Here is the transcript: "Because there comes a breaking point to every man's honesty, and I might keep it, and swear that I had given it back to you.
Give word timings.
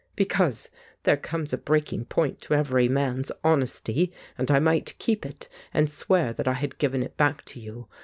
"Because 0.15 0.71
there 1.03 1.15
comes 1.15 1.53
a 1.53 1.59
breaking 1.59 2.05
point 2.05 2.41
to 2.41 2.55
every 2.55 2.89
man's 2.89 3.31
honesty, 3.43 4.11
and 4.35 4.49
I 4.49 4.57
might 4.57 4.97
keep 4.97 5.27
it, 5.27 5.47
and 5.75 5.91
swear 5.91 6.33
that 6.33 6.47
I 6.47 6.53
had 6.53 6.79
given 6.79 7.03
it 7.03 7.15
back 7.17 7.45
to 7.45 7.59
you. 7.59 7.87